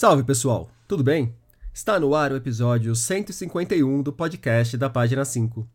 [0.00, 1.34] Salve pessoal, tudo bem?
[1.74, 5.68] Está no ar o episódio 151 do podcast da Página 5.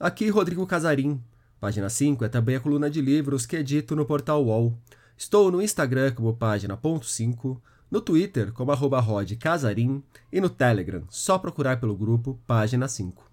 [0.00, 1.22] Aqui Rodrigo Casarim.
[1.60, 4.78] Página 5 é também a coluna de livros que edito no portal UOL.
[5.14, 7.60] Estou no Instagram como página.5,
[7.90, 10.02] no Twitter como arroba rodcasarim
[10.32, 13.30] e no Telegram, só procurar pelo grupo Página 5.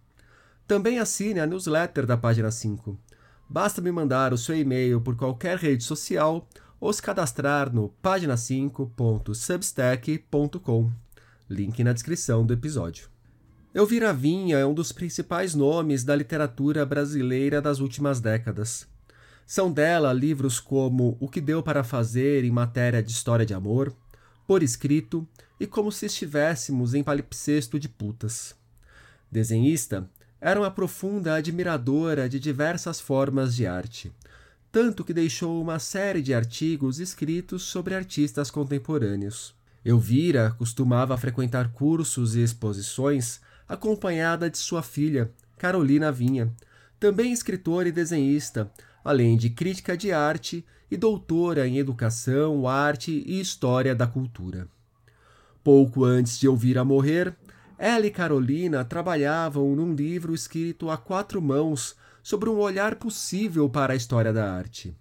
[0.68, 3.00] Também assine a newsletter da Página 5.
[3.48, 6.46] Basta me mandar o seu e-mail por qualquer rede social
[6.84, 10.92] ou se cadastrar no página5.substack.com.
[11.50, 13.08] Link na descrição do episódio.
[13.74, 18.86] Elvira Vinha é um dos principais nomes da literatura brasileira das últimas décadas.
[19.48, 23.96] São dela livros como O que Deu para Fazer em matéria de história de amor,
[24.46, 25.26] Por Escrito
[25.58, 28.58] e Como se Estivéssemos em Palimpsesto de Putas.
[29.32, 30.10] Desenhista,
[30.42, 34.12] era uma profunda admiradora de diversas formas de arte
[34.74, 39.54] tanto que deixou uma série de artigos escritos sobre artistas contemporâneos.
[39.86, 46.52] Elvira costumava frequentar cursos e exposições acompanhada de sua filha, Carolina Vinha,
[47.00, 48.72] também escritora e desenhista,
[49.06, 54.68] além de crítica de arte e doutora em educação, arte e história da cultura.
[55.64, 57.36] Pouco antes de Elvira morrer,
[57.78, 63.94] ela e Carolina trabalhavam num livro escrito a quatro mãos sobre um olhar possível para
[63.94, 64.96] a história da arte.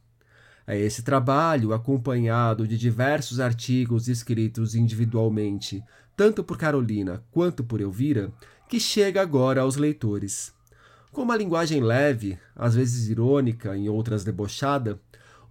[0.67, 5.83] É esse trabalho, acompanhado de diversos artigos escritos individualmente,
[6.17, 8.33] tanto por Carolina quanto por Elvira,
[8.69, 10.53] que chega agora aos leitores.
[11.13, 15.01] Com uma linguagem leve, às vezes irônica, em outras debochada,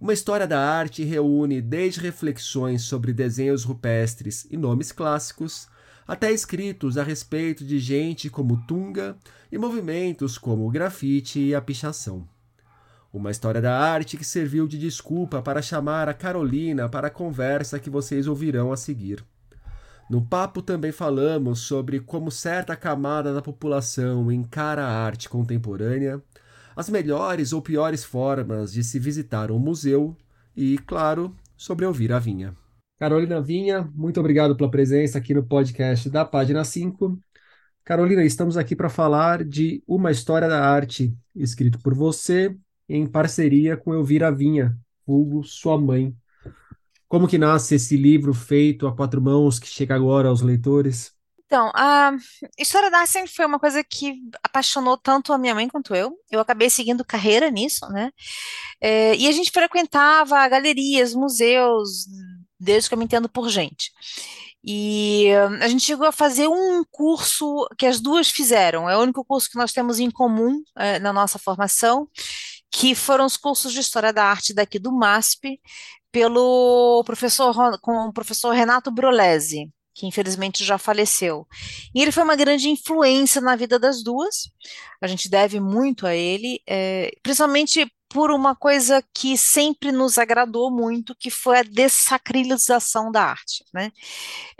[0.00, 5.68] uma história da arte reúne desde reflexões sobre desenhos rupestres e nomes clássicos,
[6.06, 9.16] até escritos a respeito de gente como Tunga
[9.50, 12.26] e movimentos como o grafite e a pichação.
[13.12, 17.78] Uma história da arte que serviu de desculpa para chamar a Carolina para a conversa
[17.78, 19.22] que vocês ouvirão a seguir.
[20.08, 26.22] No papo também falamos sobre como certa camada da população encara a arte contemporânea,
[26.74, 30.16] as melhores ou piores formas de se visitar um museu
[30.56, 32.54] e, claro, sobre ouvir a vinha.
[33.02, 37.18] Carolina Vinha, muito obrigado pela presença aqui no podcast da página 5.
[37.82, 42.56] Carolina, estamos aqui para falar de Uma História da Arte, escrito por você
[42.88, 46.14] em parceria com Elvira Vinha, Hugo, sua mãe.
[47.08, 51.12] Como que nasce esse livro feito a quatro mãos que chega agora aos leitores?
[51.44, 52.16] Então, a
[52.56, 56.16] história da arte sempre foi uma coisa que apaixonou tanto a minha mãe quanto eu.
[56.30, 58.12] Eu acabei seguindo carreira nisso, né?
[58.80, 62.06] É, e a gente frequentava galerias, museus,
[62.62, 63.90] desde que eu me entendo por gente.
[64.64, 65.28] E
[65.60, 69.50] a gente chegou a fazer um curso que as duas fizeram, é o único curso
[69.50, 72.08] que nós temos em comum é, na nossa formação,
[72.70, 75.60] que foram os cursos de História da Arte daqui do MASP,
[76.12, 81.46] pelo professor, com o professor Renato Brolesi, que infelizmente já faleceu.
[81.94, 84.50] E ele foi uma grande influência na vida das duas,
[85.00, 90.70] a gente deve muito a ele, é, principalmente por uma coisa que sempre nos agradou
[90.70, 93.90] muito, que foi a dessacrilização da arte, né?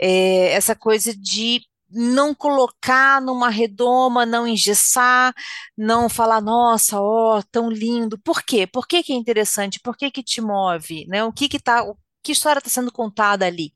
[0.01, 1.61] É, essa coisa de
[1.93, 5.33] não colocar numa redoma, não engessar,
[5.77, 8.17] não falar, nossa, ó, oh, tão lindo.
[8.17, 8.65] Por quê?
[8.65, 9.79] Por que, que é interessante?
[9.79, 11.05] Por que, que te move?
[11.07, 11.23] Né?
[11.23, 11.85] O que que tá,
[12.23, 13.73] que história está sendo contada ali,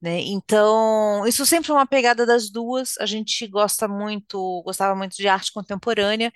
[0.00, 0.20] né?
[0.20, 2.96] Então, isso sempre é uma pegada das duas.
[2.98, 6.32] A gente gosta muito, gostava muito de arte contemporânea,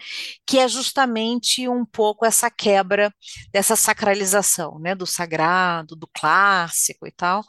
[0.47, 3.13] que é justamente um pouco essa quebra
[3.53, 4.95] dessa sacralização, né?
[4.95, 7.41] Do sagrado, do clássico e tal.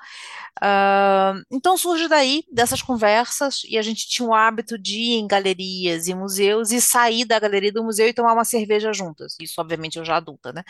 [0.62, 5.28] Uh, então surge daí dessas conversas e a gente tinha o hábito de ir em
[5.28, 9.36] galerias e museus e sair da galeria do museu e tomar uma cerveja juntas.
[9.40, 10.64] Isso, obviamente, eu já adulta, né?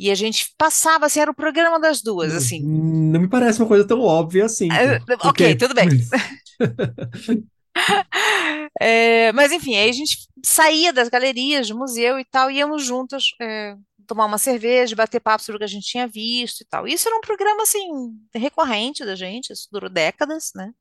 [0.00, 2.64] E a gente passava, assim, era o programa das duas, assim.
[2.64, 4.68] Não me parece uma coisa tão óbvia assim.
[4.68, 5.88] Uh, ok, tudo bem.
[8.80, 13.24] é, mas enfim, aí a gente saía das galerias de museu e tal, íamos juntas
[13.42, 16.88] é, tomar uma cerveja, bater papo sobre o que a gente tinha visto e tal.
[16.88, 17.86] Isso era um programa, assim,
[18.34, 20.72] recorrente da gente, isso durou décadas, né?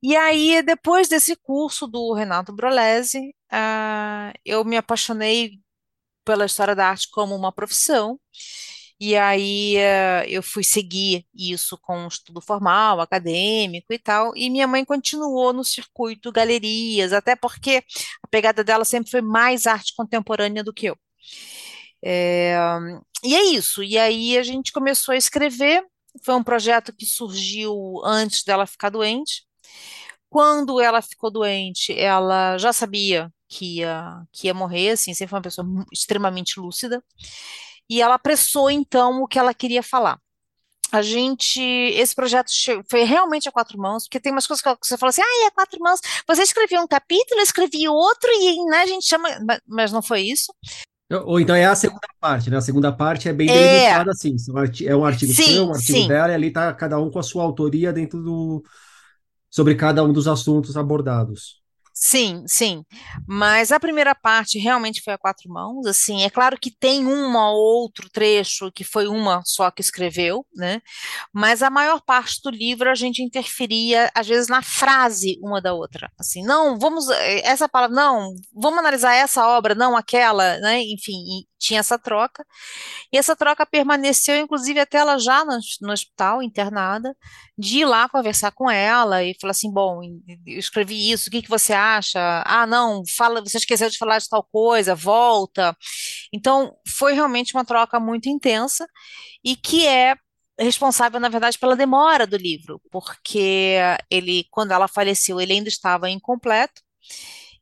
[0.00, 5.58] E aí, depois desse curso do Renato Brolesi, uh, eu me apaixonei
[6.24, 8.18] pela história da arte como uma profissão.
[9.00, 14.48] E aí uh, eu fui seguir isso com um estudo formal, acadêmico e tal, e
[14.48, 17.82] minha mãe continuou no circuito galerias, até porque
[18.22, 20.96] a pegada dela sempre foi mais arte contemporânea do que eu.
[22.04, 22.56] É,
[23.24, 25.84] e é isso, e aí a gente começou a escrever,
[26.24, 29.44] foi um projeto que surgiu antes dela ficar doente.
[30.28, 35.36] Quando ela ficou doente, ela já sabia que ia, que ia morrer, assim, sempre foi
[35.36, 37.04] uma pessoa extremamente lúcida,
[37.88, 40.18] e ela apressou, então, o que ela queria falar.
[40.92, 42.50] a gente, esse projeto
[42.90, 45.46] foi realmente a quatro mãos, porque tem umas coisas que você fala assim, ah, é
[45.46, 49.28] a quatro mãos, você escreveu um capítulo, eu escrevi outro, e né, a gente chama,
[49.66, 50.52] mas não foi isso.
[51.24, 52.56] Ou então é a segunda parte, né?
[52.56, 53.52] A segunda parte é bem é.
[53.52, 54.36] delimitada assim,
[54.86, 56.08] é um artigo sim, seu, um artigo sim.
[56.08, 58.62] dela, e ali tá cada um com a sua autoria dentro do...
[59.50, 61.61] sobre cada um dos assuntos abordados.
[61.94, 62.84] Sim, sim.
[63.28, 67.36] Mas a primeira parte realmente foi a quatro mãos, assim, é claro que tem um
[67.36, 70.80] ou outro trecho que foi uma só que escreveu, né?
[71.32, 75.74] Mas a maior parte do livro a gente interferia, às vezes, na frase uma da
[75.74, 76.10] outra.
[76.18, 80.80] Assim, não, vamos, eh, essa palavra, não, vamos analisar essa obra, não aquela, né?
[80.82, 82.44] Enfim, tinha essa troca.
[83.12, 87.16] E essa troca permaneceu, inclusive, até ela já no, no, hospital, internada,
[87.56, 90.02] de ir lá conversar com ela e falar assim: bom,
[90.46, 92.42] eu escrevi isso, o que, que você acha?
[92.46, 95.76] Ah, não, fala, você esqueceu de falar de tal coisa, volta.
[96.32, 98.86] Então, foi realmente uma troca muito intensa
[99.44, 100.16] e que é
[100.58, 103.76] responsável, na verdade, pela demora do livro, porque
[104.10, 106.82] ele, quando ela faleceu, ele ainda estava incompleto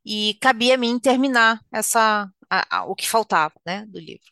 [0.05, 4.29] e cabia a mim terminar essa a, a, o que faltava, né, do livro.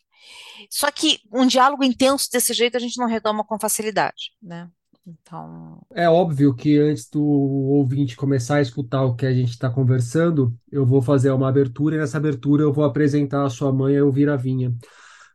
[0.68, 4.68] Só que um diálogo intenso desse jeito a gente não retoma com facilidade, né?
[5.06, 5.80] Então.
[5.94, 10.54] É óbvio que antes do ouvinte começar a escutar o que a gente está conversando,
[10.70, 14.00] eu vou fazer uma abertura e nessa abertura eu vou apresentar a sua mãe, a
[14.00, 14.74] Elvira Vinha.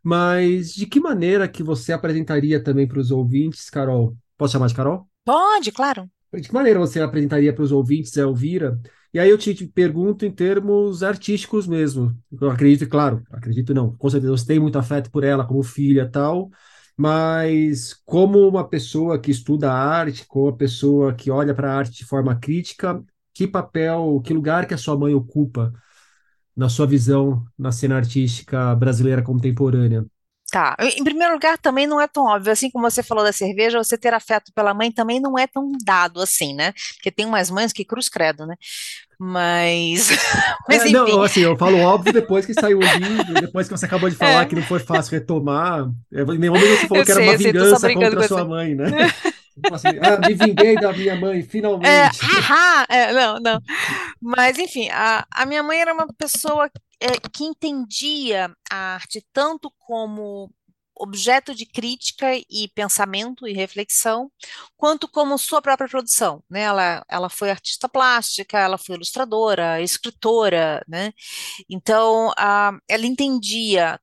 [0.04, 4.16] Mas de que maneira que você apresentaria também para os ouvintes, Carol?
[4.38, 5.10] Posso chamar de Carol?
[5.26, 6.08] Pode, claro.
[6.32, 8.80] De que maneira você apresentaria para os ouvintes a Elvira
[9.16, 12.14] e aí eu te pergunto em termos artísticos mesmo.
[12.42, 16.06] Eu acredito, claro, acredito não, com certeza você tem muito afeto por ela como filha
[16.12, 16.50] tal,
[16.98, 22.00] mas como uma pessoa que estuda arte, como uma pessoa que olha para a arte
[22.00, 23.02] de forma crítica,
[23.34, 25.72] que papel, que lugar que a sua mãe ocupa
[26.54, 30.06] na sua visão na cena artística brasileira contemporânea?
[30.52, 30.76] Tá.
[30.80, 33.98] Em primeiro lugar, também não é tão óbvio, assim como você falou da cerveja, você
[33.98, 36.72] ter afeto pela mãe também não é tão dado assim, né?
[36.94, 38.56] Porque tem umas mães que cruz credo, né?
[39.20, 40.10] Mas.
[40.68, 43.86] Mas é, não, assim, eu falo óbvio depois que saiu o livro, depois que você
[43.86, 44.46] acabou de falar é.
[44.46, 45.88] que não foi fácil retomar.
[46.12, 48.46] É, em nenhum momento você falou eu que sei, era uma vingança contra a sua
[48.46, 48.90] mãe, né?
[49.56, 51.88] Tipo assim, ah, me vinguei da minha mãe, finalmente.
[51.88, 53.62] É, haha, é, não, não.
[54.22, 56.70] Mas, enfim, a, a minha mãe era uma pessoa
[57.00, 60.52] é, que entendia a arte tanto como
[60.98, 64.32] objeto de crítica e pensamento e reflexão,
[64.78, 66.62] quanto como sua própria produção, né?
[66.62, 71.12] Ela, ela foi artista plástica, ela foi ilustradora, escritora, né?
[71.70, 74.00] Então, a, ela entendia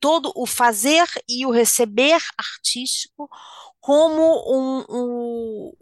[0.00, 3.28] todo o fazer e o receber artístico
[3.80, 5.72] como um, um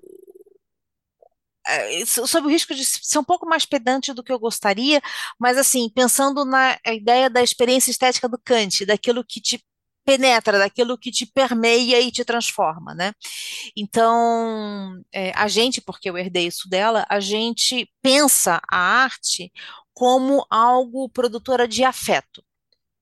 [1.67, 5.01] é, sob o risco de ser um pouco mais pedante do que eu gostaria,
[5.39, 9.65] mas assim, pensando na ideia da experiência estética do Kant, daquilo que te
[10.05, 13.13] penetra, daquilo que te permeia e te transforma, né?
[13.77, 19.53] Então, é, a gente, porque eu herdei isso dela, a gente pensa a arte
[19.93, 22.45] como algo produtora de afeto.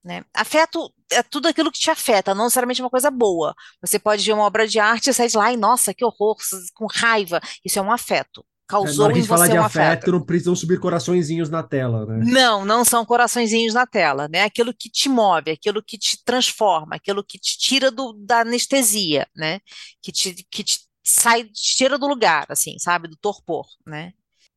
[0.04, 0.24] Né?
[0.34, 3.54] Afeto é tudo aquilo que te afeta, não necessariamente uma coisa boa.
[3.80, 6.36] Você pode ver uma obra de arte e sair de lá e, nossa, que horror,
[6.74, 7.40] com raiva.
[7.64, 11.50] Isso é um afeto causou em você de um afeto, afeto, não precisam subir coraçõezinhos
[11.50, 12.24] na tela, né?
[12.24, 14.44] Não, não são coraçõezinhos na tela, né?
[14.44, 19.26] Aquilo que te move, aquilo que te transforma, aquilo que te tira do, da anestesia,
[19.36, 19.60] né?
[20.00, 23.08] Que te, que te sai, te tira do lugar, assim, sabe?
[23.08, 24.12] Do torpor, né?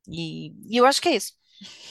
[0.07, 1.34] E, e eu acho que é isso.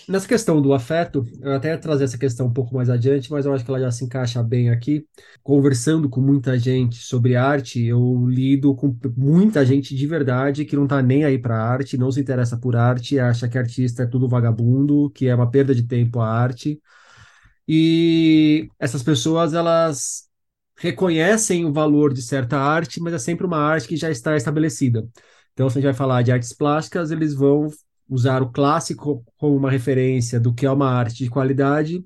[0.06, 3.47] Nessa questão do afeto, eu até ia trazer essa questão um pouco mais adiante, mas
[3.47, 5.06] eu acho que ela já se encaixa bem aqui.
[5.42, 10.87] Conversando com muita gente sobre arte, eu lido com muita gente de verdade que não
[10.87, 14.28] tá nem aí para arte, não se interessa por arte, acha que artista é tudo
[14.28, 16.78] vagabundo, que é uma perda de tempo a arte.
[17.66, 20.28] E essas pessoas, elas
[20.76, 25.06] reconhecem o valor de certa arte, mas é sempre uma arte que já está estabelecida.
[25.54, 27.68] Então, se a gente vai falar de artes plásticas, eles vão
[28.08, 32.04] usar o clássico como uma referência do que é uma arte de qualidade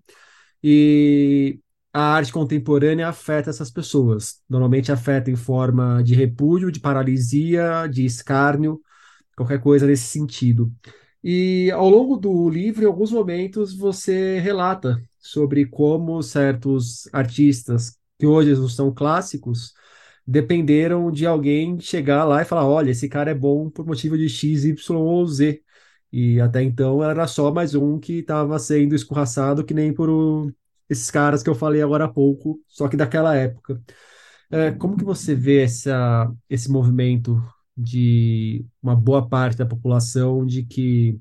[0.62, 1.60] e
[1.92, 4.40] a arte contemporânea afeta essas pessoas.
[4.48, 8.80] Normalmente afeta em forma de repúdio, de paralisia, de escárnio,
[9.36, 10.72] qualquer coisa nesse sentido.
[11.22, 18.26] E ao longo do livro, em alguns momentos, você relata sobre como certos artistas que
[18.26, 19.74] hoje não são clássicos
[20.26, 24.28] dependeram de alguém chegar lá e falar: olha, esse cara é bom por motivo de
[24.28, 25.62] X, Y ou Z.
[26.12, 30.52] E até então era só mais um que estava sendo escorraçado, que nem por o,
[30.88, 33.80] esses caras que eu falei agora há pouco, só que daquela época.
[34.50, 37.42] É, como que você vê essa, esse movimento
[37.76, 41.18] de uma boa parte da população de que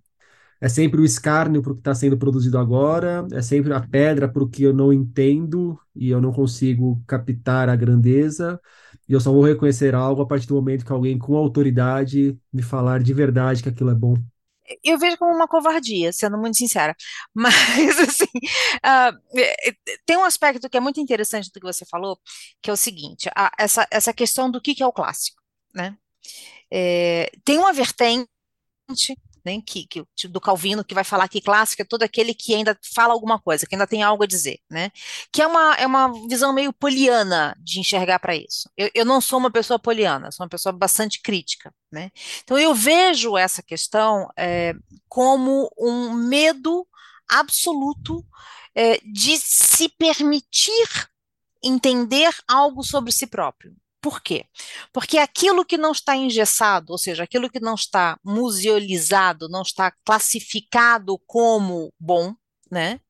[0.59, 4.27] é sempre o escárnio para o que está sendo produzido agora, é sempre a pedra
[4.27, 8.59] para o que eu não entendo e eu não consigo captar a grandeza,
[9.07, 12.61] e eu só vou reconhecer algo a partir do momento que alguém com autoridade me
[12.63, 14.15] falar de verdade que aquilo é bom.
[14.83, 16.95] Eu vejo como uma covardia, sendo muito sincera.
[17.33, 19.19] Mas, assim, uh,
[20.05, 22.19] tem um aspecto que é muito interessante do que você falou,
[22.61, 25.41] que é o seguinte: a, essa, essa questão do que, que é o clássico,
[25.73, 25.97] né?
[26.71, 28.27] É, tem uma vertente
[29.47, 32.53] né, que, que, tipo, do Calvino, que vai falar que clássico é todo aquele que
[32.53, 34.91] ainda fala alguma coisa, que ainda tem algo a dizer, né?
[35.31, 38.69] Que é uma, é uma visão meio poliana de enxergar para isso.
[38.75, 42.11] Eu, eu não sou uma pessoa poliana, sou uma pessoa bastante crítica, né?
[42.43, 44.73] Então eu vejo essa questão é,
[45.07, 46.85] como um medo
[47.29, 48.25] absoluto
[48.75, 51.09] é, de se permitir
[51.63, 53.73] entender algo sobre si próprio.
[54.07, 54.45] Por quê?
[54.93, 59.91] Porque aquilo que não está engessado, ou seja, aquilo que não está museolizado, não está
[60.05, 62.33] classificado como bom,
[62.71, 63.01] né?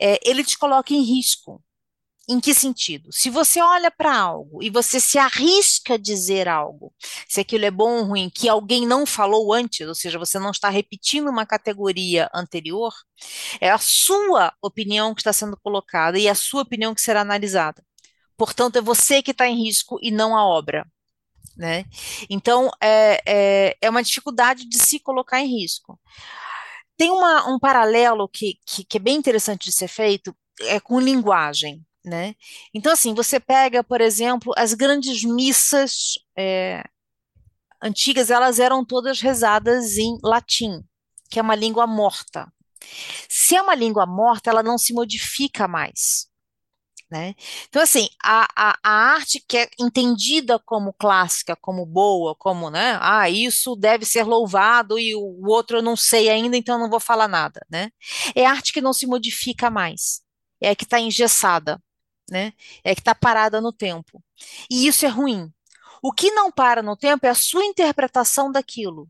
[0.00, 1.60] É, ele te coloca em risco.
[2.28, 3.12] Em que sentido?
[3.12, 6.94] Se você olha para algo e você se arrisca a dizer algo,
[7.28, 10.52] se aquilo é bom ou ruim, que alguém não falou antes, ou seja, você não
[10.52, 12.94] está repetindo uma categoria anterior,
[13.60, 17.82] é a sua opinião que está sendo colocada e a sua opinião que será analisada.
[18.38, 20.86] Portanto, é você que está em risco e não a obra.
[21.56, 21.84] Né?
[22.30, 26.00] Então, é, é, é, uma dificuldade de se colocar em risco.
[26.96, 31.00] Tem uma, um paralelo que, que, que, é bem interessante de ser feito é com
[31.00, 31.84] linguagem.
[32.04, 32.36] Né?
[32.72, 36.84] Então, assim, você pega, por exemplo, as grandes missas é,
[37.82, 40.84] antigas, elas eram todas rezadas em latim,
[41.28, 42.46] que é uma língua morta.
[43.28, 46.28] Se é uma língua morta, ela não se modifica mais.
[47.10, 47.34] Né?
[47.68, 52.98] Então, assim, a, a, a, arte que é entendida como clássica, como boa, como, né,
[53.00, 56.90] ah, isso deve ser louvado e o, o outro eu não sei ainda, então não
[56.90, 57.90] vou falar nada, né?
[58.34, 60.20] É arte que não se modifica mais,
[60.60, 61.82] é que está engessada,
[62.30, 62.52] né?
[62.84, 64.22] É que está parada no tempo.
[64.70, 65.50] E isso é ruim.
[66.02, 69.08] O que não para no tempo é a sua interpretação daquilo.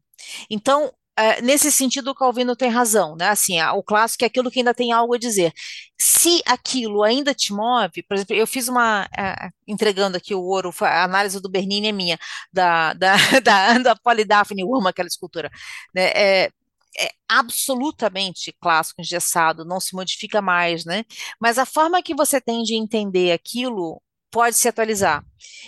[0.49, 3.29] Então, é, nesse sentido, o Calvino tem razão, né?
[3.29, 5.53] Assim, o clássico é aquilo que ainda tem algo a dizer.
[6.01, 10.73] Se aquilo ainda te move, por exemplo, eu fiz uma, é, entregando aqui o ouro,
[10.81, 12.19] a análise do Bernini é minha,
[12.53, 15.51] da, da, da, da Polidafne, eu amo aquela escultura,
[15.95, 16.11] né?
[16.15, 16.51] É,
[16.99, 21.05] é absolutamente clássico, engessado, não se modifica mais, né?
[21.41, 25.25] Mas a forma que você tem de entender aquilo pode se atualizar.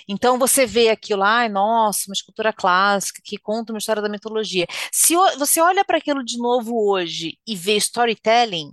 [0.09, 4.67] Então você vê aquilo lá, nossa, uma escultura clássica que conta uma história da mitologia.
[4.93, 8.73] Se você olha para aquilo de novo hoje e vê storytelling,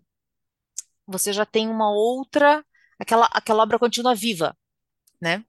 [1.05, 2.63] você já tem uma outra,
[2.99, 4.55] aquela, aquela obra continua viva,
[5.21, 5.43] né?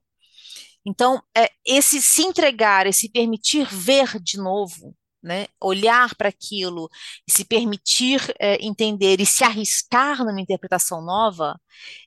[0.85, 6.89] Então, é, esse se entregar, esse permitir ver de novo, né, olhar para aquilo
[7.29, 11.59] se permitir é, entender e se arriscar numa interpretação nova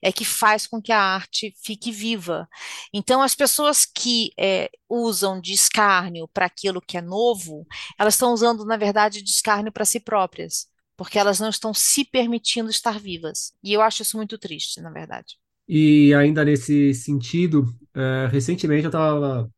[0.02, 2.48] é que faz com que a arte fique viva.
[2.92, 7.66] Então, as pessoas que é, usam de escárnio para aquilo que é novo,
[7.98, 10.66] elas estão usando, na verdade, de escárnio para si próprias,
[10.96, 13.52] porque elas não estão se permitindo estar vivas.
[13.62, 15.36] E eu acho isso muito triste, na verdade.
[15.68, 19.50] E ainda nesse sentido, é, recentemente eu estava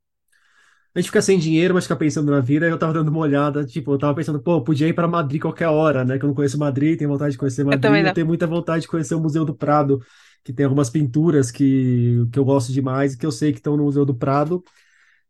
[0.95, 2.67] a gente fica sem dinheiro, mas fica pensando na vida.
[2.67, 5.67] Eu tava dando uma olhada, tipo, eu tava pensando, pô, podia ir para Madrid qualquer
[5.69, 6.19] hora, né?
[6.19, 7.97] Que eu não conheço Madrid, tenho vontade de conhecer Madrid.
[7.99, 10.01] Eu, eu tenho muita vontade de conhecer o Museu do Prado,
[10.45, 13.77] que tem algumas pinturas que, que eu gosto demais e que eu sei que estão
[13.77, 14.63] no Museu do Prado.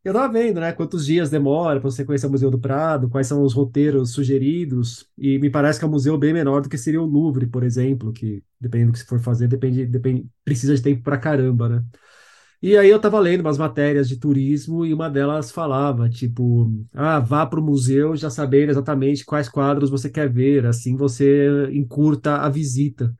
[0.04, 3.26] Eu tava vendo, né, quantos dias demora para você conhecer o Museu do Prado, quais
[3.26, 6.76] são os roteiros sugeridos, e me parece que é um museu bem menor do que
[6.76, 10.75] seria o Louvre, por exemplo, que dependendo do que se for fazer, depende, depende, precisa
[10.75, 11.85] de tempo pra caramba, né?
[12.64, 17.21] E aí eu estava lendo umas matérias de turismo e uma delas falava, tipo, ah,
[17.21, 22.38] vá para o museu já sabendo exatamente quais quadros você quer ver, assim você encurta
[22.38, 23.14] a visita.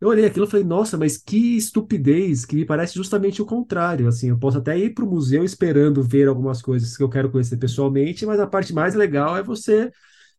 [0.00, 4.08] Eu olhei aquilo e falei, nossa, mas que estupidez, que me parece justamente o contrário,
[4.08, 7.30] assim, eu posso até ir para o museu esperando ver algumas coisas que eu quero
[7.30, 9.92] conhecer pessoalmente, mas a parte mais legal é você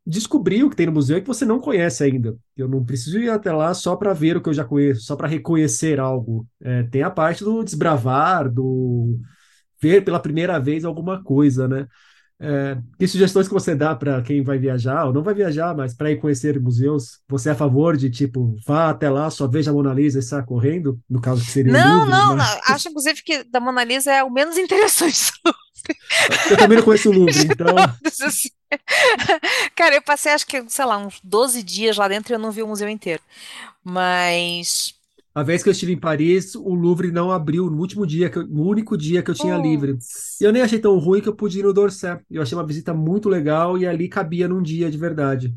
[0.10, 2.36] descobrir o que tem no museu que você não conhece ainda.
[2.58, 5.16] Eu não preciso ir até lá só para ver o que eu já conheço, só
[5.16, 6.48] para reconhecer algo.
[6.62, 9.20] É, tem a parte do desbravar, do
[9.82, 11.88] ver pela primeira vez alguma coisa, né?
[12.42, 15.94] É, que sugestões que você dá para quem vai viajar, ou não vai viajar, mas
[15.94, 17.20] para ir conhecer museus?
[17.28, 20.22] Você é a favor de, tipo, vá até lá, só veja a Mona Lisa e
[20.22, 20.98] saia correndo?
[21.10, 22.56] No caso que seria Não, Louvre, não, mas...
[22.56, 22.76] não.
[22.76, 25.32] Acho, inclusive, que da Mona Lisa é o menos interessante.
[26.50, 27.76] Eu também não conheço o Louvre, então...
[29.76, 32.52] Cara, eu passei, acho que, sei lá, uns 12 dias lá dentro e eu não
[32.52, 33.22] vi o museu inteiro.
[33.84, 34.94] Mas...
[35.34, 38.48] A vez que eu estive em Paris, o Louvre não abriu no último dia, eu,
[38.48, 39.62] no único dia que eu tinha oh.
[39.62, 39.98] livre.
[40.42, 42.22] E eu nem achei tão ruim que eu pude ir no Dorset.
[42.30, 45.56] Eu achei uma visita muito legal e ali cabia num dia de verdade.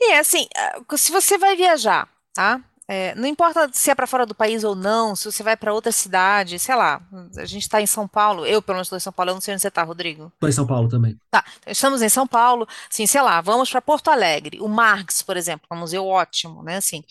[0.00, 2.62] E é assim, ah, se você vai viajar, tá?
[2.88, 5.74] É, não importa se é para fora do país ou não, se você vai para
[5.74, 7.02] outra cidade, sei lá,
[7.36, 9.40] a gente está em São Paulo, eu pelo menos estou em São Paulo, eu não
[9.40, 10.30] sei onde você está, Rodrigo.
[10.34, 11.18] Estou em São Paulo também.
[11.28, 15.36] Tá, estamos em São Paulo, assim, sei lá, vamos para Porto Alegre, o Marx, por
[15.36, 17.02] exemplo, é um museu ótimo, né, assim,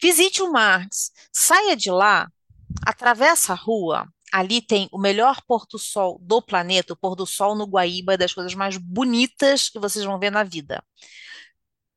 [0.00, 2.30] visite o Marx, saia de lá,
[2.86, 7.26] atravessa a rua, ali tem o melhor pôr do sol do planeta, o pôr do
[7.26, 10.84] sol no Guaíba, é das coisas mais bonitas que vocês vão ver na vida.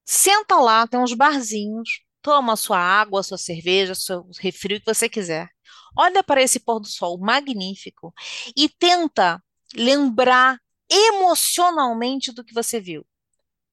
[0.04, 5.10] Senta lá, tem uns barzinhos, toma sua água, sua cerveja, seu refri, o que você
[5.10, 5.50] quiser.
[5.98, 8.14] Olha para esse pôr do sol magnífico
[8.56, 9.42] e tenta
[9.76, 10.60] lembrar
[10.90, 13.06] emocionalmente do que você viu.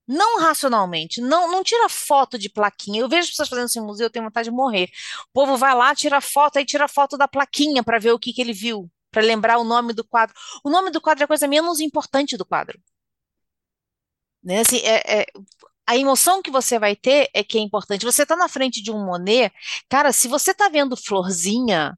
[0.07, 3.00] Não racionalmente, não, não tira foto de plaquinha.
[3.00, 4.88] Eu vejo pessoas fazendo assim no museu, eu tenho vontade de morrer.
[5.29, 8.33] O povo vai lá, tira foto, aí tira foto da plaquinha para ver o que,
[8.33, 10.35] que ele viu, para lembrar o nome do quadro.
[10.62, 12.81] O nome do quadro é a coisa menos importante do quadro.
[14.43, 14.61] Né?
[14.61, 15.26] Assim, é, é,
[15.87, 18.05] a emoção que você vai ter é que é importante.
[18.05, 19.52] Você está na frente de um Monet,
[19.88, 21.97] cara, se você está vendo florzinha,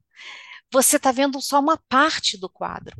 [0.71, 2.95] você está vendo só uma parte do quadro.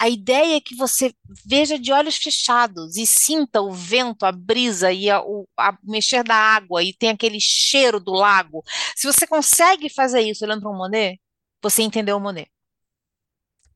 [0.00, 1.12] A ideia é que você
[1.44, 6.22] veja de olhos fechados e sinta o vento, a brisa e a, o a mexer
[6.22, 8.62] da água e tem aquele cheiro do lago.
[8.96, 11.20] Se você consegue fazer isso olhando para um Monet,
[11.62, 12.50] você entendeu o Monet.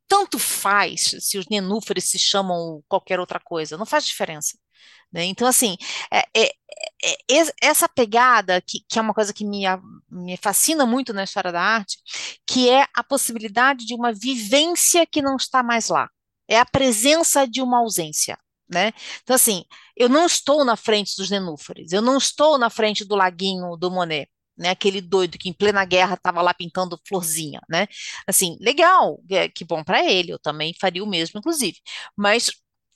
[0.08, 4.58] Tanto faz se os nenúfares se chamam qualquer outra coisa, não faz diferença.
[5.12, 5.24] Né?
[5.24, 5.76] Então, assim,
[6.10, 6.52] é, é,
[7.04, 9.64] é, essa pegada, que, que, é uma coisa que me,
[10.10, 11.98] me fascina muito na história da arte,
[12.46, 16.08] que é a possibilidade de uma vivência que não está mais lá.
[16.48, 18.38] É a presença de uma ausência.
[18.68, 18.92] Né?
[19.22, 23.14] Então, assim, eu não estou na frente dos nenúfares, eu não estou na frente do
[23.14, 24.28] laguinho do Monet.
[24.54, 27.86] Né, aquele doido que em plena guerra estava lá pintando florzinha, né?
[28.26, 29.18] Assim, legal,
[29.54, 31.78] que bom para ele, eu também faria o mesmo, inclusive.
[32.14, 32.50] Mas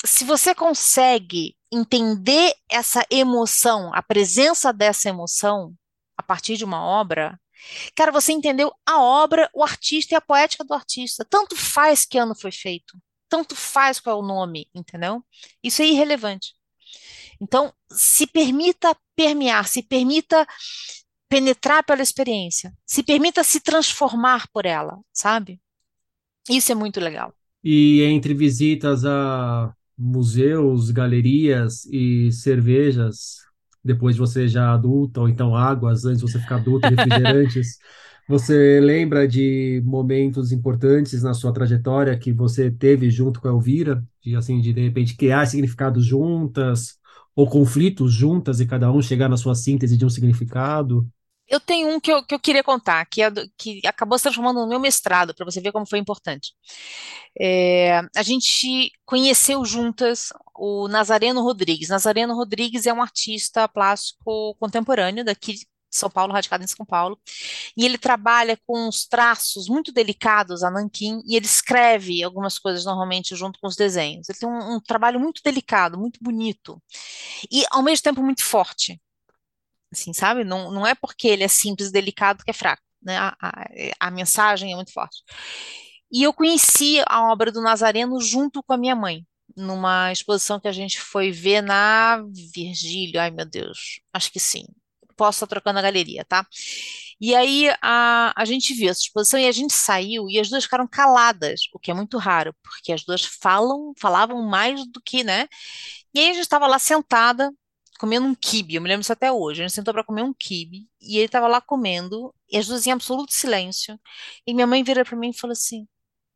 [0.04, 5.74] se você consegue entender essa emoção, a presença dessa emoção
[6.16, 7.38] a partir de uma obra,
[7.94, 11.26] cara, você entendeu a obra, o artista e a poética do artista.
[11.28, 15.24] Tanto faz que ano foi feito, tanto faz qual é o nome, entendeu?
[15.62, 16.54] Isso é irrelevante.
[17.40, 20.46] Então, se permita permear, se permita
[21.28, 25.60] penetrar pela experiência, se permita se transformar por ela, sabe?
[26.48, 27.34] Isso é muito legal.
[27.62, 33.36] E entre visitas a museus, galerias e cervejas,
[33.84, 37.78] depois de você já adulta, ou então águas antes de você ficar adulto, refrigerantes.
[38.28, 44.04] Você lembra de momentos importantes na sua trajetória que você teve junto com a Elvira,
[44.20, 46.98] de assim, de de repente criar significados juntas,
[47.36, 51.06] ou conflitos juntas e cada um chegar na sua síntese de um significado?
[51.48, 54.24] Eu tenho um que eu, que eu queria contar, que, é do, que acabou se
[54.24, 56.52] transformando no meu mestrado, para você ver como foi importante.
[57.38, 61.88] É, a gente conheceu juntas o Nazareno Rodrigues.
[61.88, 67.18] Nazareno Rodrigues é um artista plástico contemporâneo daqui de São Paulo, radicado em São Paulo,
[67.76, 72.84] e ele trabalha com uns traços muito delicados a nanquim, e ele escreve algumas coisas
[72.84, 74.28] normalmente junto com os desenhos.
[74.28, 76.82] Ele tem um, um trabalho muito delicado, muito bonito,
[77.50, 79.00] e ao mesmo tempo muito forte
[79.92, 80.44] assim, sabe?
[80.44, 83.16] Não, não é porque ele é simples, delicado que é fraco, né?
[83.18, 83.66] A, a,
[84.00, 85.22] a mensagem é muito forte.
[86.10, 90.68] E eu conheci a obra do Nazareno junto com a minha mãe, numa exposição que
[90.68, 92.22] a gente foi ver na
[92.54, 94.64] Virgílio, ai meu Deus, acho que sim.
[95.16, 96.46] Posso estar trocando a galeria, tá?
[97.20, 100.64] E aí a, a gente viu essa exposição e a gente saiu e as duas
[100.64, 105.24] ficaram caladas, o que é muito raro, porque as duas falam, falavam mais do que,
[105.24, 105.48] né?
[106.14, 107.50] E aí a gente estava lá sentada,
[107.96, 109.62] comendo um quibe, eu me lembro isso até hoje.
[109.62, 112.86] A gente sentou para comer um quibe e ele estava lá comendo, e as duas
[112.86, 113.98] em absoluto silêncio.
[114.46, 115.86] E minha mãe vira para mim e falou assim: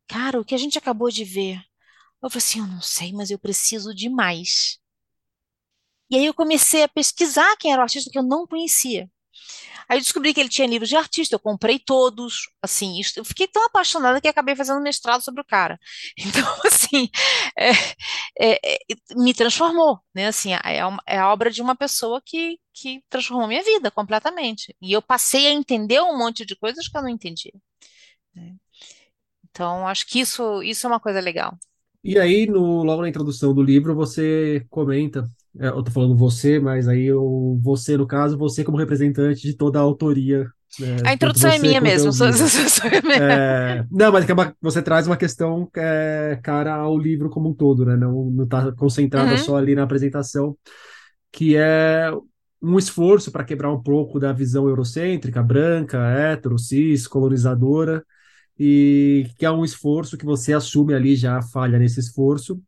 [0.07, 1.57] Cara, o que a gente acabou de ver?
[2.23, 4.79] Eu falei assim: Eu não sei, mas eu preciso de mais.
[6.09, 9.09] E aí eu comecei a pesquisar quem era o artista que eu não conhecia.
[9.87, 13.47] Aí eu descobri que ele tinha livros de artista, eu comprei todos, assim, eu fiquei
[13.47, 15.79] tão apaixonada que acabei fazendo mestrado sobre o cara.
[16.17, 17.09] Então, assim,
[17.57, 17.71] é,
[18.39, 18.77] é, é,
[19.15, 20.59] me transformou, né, assim, é,
[21.07, 24.75] é a obra de uma pessoa que, que transformou minha vida completamente.
[24.81, 27.53] E eu passei a entender um monte de coisas que eu não entendia.
[28.35, 28.55] Né?
[29.49, 31.57] Então, acho que isso, isso é uma coisa legal.
[32.03, 36.87] E aí, no, logo na introdução do livro, você comenta eu tô falando você, mas
[36.87, 40.49] aí eu, você, no caso, você como representante de toda a autoria.
[40.79, 42.13] Né, a introdução é minha mesmo.
[42.13, 46.97] Sou, sou, sou, é, não, mas é uma, você traz uma questão é, cara ao
[46.97, 47.97] livro como um todo, né?
[47.97, 49.37] Não, não tá concentrada uhum.
[49.37, 50.55] só ali na apresentação,
[51.31, 52.09] que é
[52.61, 58.05] um esforço para quebrar um pouco da visão eurocêntrica, branca, hétero, cis, colonizadora,
[58.57, 62.61] e que é um esforço que você assume ali já a falha nesse esforço,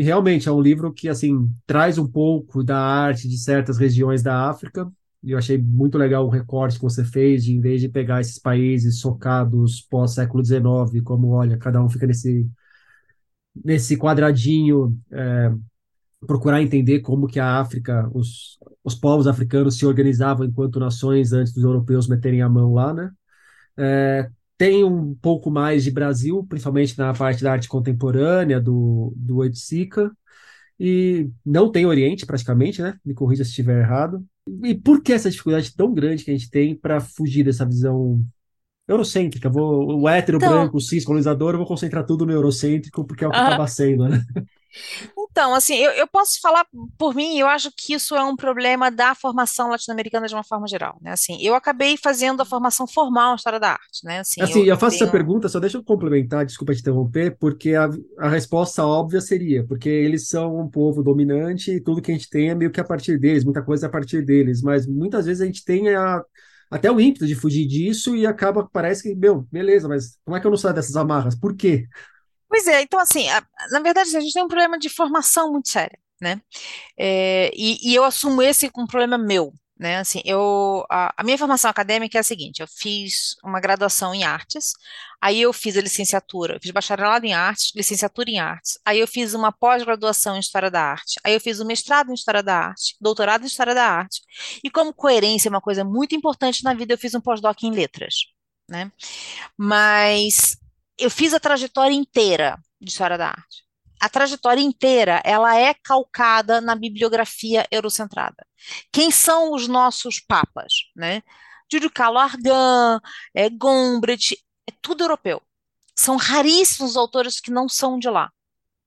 [0.00, 4.22] E realmente é um livro que assim traz um pouco da arte de certas regiões
[4.22, 4.90] da África.
[5.22, 8.18] E eu achei muito legal o recorte que você fez, de em vez de pegar
[8.18, 12.48] esses países socados pós-século XIX, como olha, cada um fica nesse
[13.62, 15.52] nesse quadradinho, é,
[16.26, 21.52] procurar entender como que a África, os, os povos africanos se organizavam enquanto nações antes
[21.52, 23.10] dos europeus meterem a mão lá, né?
[23.76, 24.30] É,
[24.60, 30.12] tem um pouco mais de Brasil, principalmente na parte da arte contemporânea, do, do Oiticica,
[30.78, 32.94] e não tem Oriente praticamente, né?
[33.02, 34.22] Me corrija se estiver errado.
[34.62, 38.22] E por que essa dificuldade tão grande que a gente tem para fugir dessa visão
[38.86, 39.48] eurocêntrica?
[39.48, 43.24] Vou, o hétero, então, branco, o cis, colonizador, eu vou concentrar tudo no eurocêntrico, porque
[43.24, 44.22] é o que acaba sendo, né?
[45.30, 46.66] Então, assim, eu, eu, posso falar
[46.98, 50.66] por mim, eu acho que isso é um problema da formação latino-americana de uma forma
[50.66, 51.12] geral, né?
[51.12, 54.20] Assim, eu acabei fazendo a formação formal na história da arte, né?
[54.20, 55.04] Assim, assim eu, eu faço tenho...
[55.08, 57.88] essa pergunta, só deixa eu complementar, desculpa te interromper, porque a,
[58.18, 62.28] a resposta óbvia seria, porque eles são um povo dominante e tudo que a gente
[62.28, 65.26] tem é meio que a partir deles, muita coisa é a partir deles, mas muitas
[65.26, 66.22] vezes a gente tem a,
[66.70, 70.40] até o ímpeto de fugir disso e acaba, parece que, meu, beleza, mas como é
[70.40, 71.36] que eu não saio dessas amarras?
[71.36, 71.86] Por quê?
[72.50, 75.68] Pois é, então assim, a, na verdade a gente tem um problema de formação muito
[75.68, 76.42] sério, né?
[76.98, 79.98] É, e, e, eu assumo esse como um problema meu, né?
[79.98, 84.24] Assim, eu, a, a, minha formação acadêmica é a seguinte: eu fiz uma graduação em
[84.24, 84.72] artes,
[85.22, 89.32] aí eu fiz a licenciatura, fiz bacharelado em artes, licenciatura em artes, aí eu fiz
[89.34, 92.96] uma pós-graduação em história da arte, aí eu fiz um mestrado em história da arte,
[93.00, 94.22] doutorado em história da arte,
[94.64, 97.70] e como coerência é uma coisa muito importante na vida, eu fiz um pós-doc em
[97.70, 98.14] letras,
[98.68, 98.90] né?
[99.56, 100.59] Mas
[101.00, 103.64] eu fiz a trajetória inteira de história da arte.
[104.00, 108.46] A trajetória inteira, ela é calcada na bibliografia eurocentrada.
[108.92, 111.22] Quem são os nossos papas, né?
[111.70, 113.00] Júlio Argan,
[113.34, 114.36] é, Gombrich,
[114.66, 115.42] é tudo europeu.
[115.94, 118.30] São raríssimos autores que não são de lá,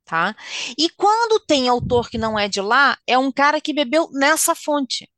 [0.04, 0.36] tá?
[0.78, 4.56] E quando tem autor que não é de lá, é um cara que bebeu nessa
[4.56, 5.10] fonte.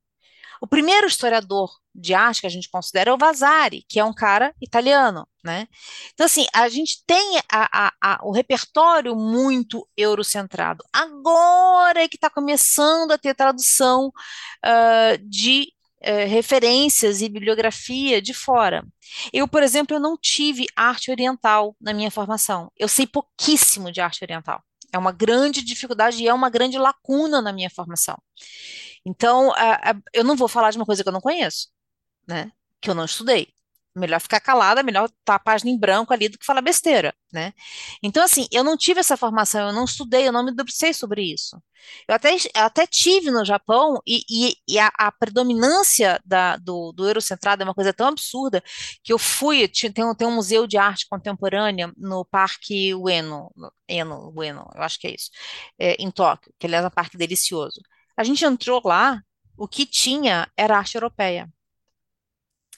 [0.62, 4.14] O primeiro historiador de arte que a gente considera é o Vasari, que é um
[4.14, 5.68] cara italiano, né?
[6.14, 10.84] Então, assim, a gente tem a, a, a, o repertório muito eurocentrado.
[10.92, 18.34] Agora é que está começando a ter tradução uh, de uh, referências e bibliografia de
[18.34, 18.86] fora.
[19.32, 22.72] Eu, por exemplo, eu não tive arte oriental na minha formação.
[22.78, 24.62] Eu sei pouquíssimo de arte oriental.
[24.92, 28.18] É uma grande dificuldade e é uma grande lacuna na minha formação.
[29.06, 31.70] Então, uh, eu não vou falar de uma coisa que eu não conheço
[32.28, 32.52] né?
[32.82, 33.48] Que eu não estudei.
[33.96, 37.54] Melhor ficar calada, melhor estar a página em branco ali do que falar besteira, né?
[38.04, 41.24] Então, assim, eu não tive essa formação, eu não estudei, eu não me debrucei sobre
[41.24, 41.56] isso.
[42.06, 46.92] Eu até, eu até tive no Japão e, e, e a, a, predominância da, do,
[46.92, 48.62] do Eurocentrado é uma coisa tão absurda
[49.02, 53.50] que eu fui, tem, um, tem um museu de arte contemporânea no Parque Ueno,
[53.88, 55.30] Eno, Ueno, eu acho que é isso,
[55.80, 57.80] é, em Tóquio, que aliás é um parque delicioso.
[58.18, 59.22] A gente entrou lá,
[59.58, 61.50] o que tinha era arte europeia